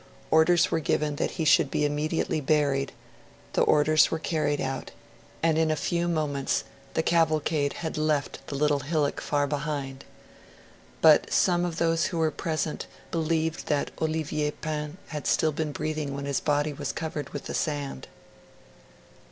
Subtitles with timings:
[0.31, 2.91] Orders were given that he should be immediately buried;
[3.53, 4.89] the orders were carried out;
[5.43, 6.63] and in a few moments
[6.95, 10.03] the cavalcade had left the little hillock far behind.
[11.03, 16.15] But some of those who were present believed that Olivier Pain had been still breathing
[16.15, 18.07] when his body was covered with the sand.